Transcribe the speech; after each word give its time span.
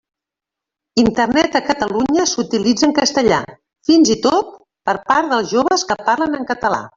Internet 1.01 1.57
a 1.59 1.59
Catalunya 1.67 2.25
s'utilitza 2.31 2.87
en 2.89 2.95
castellà, 3.01 3.39
fins 3.91 4.13
i 4.15 4.17
tot 4.25 4.51
per 4.91 4.97
part 5.13 5.31
dels 5.35 5.53
joves 5.53 5.85
que 5.93 5.99
parlen 6.11 6.37
en 6.41 6.51
català. 6.55 6.83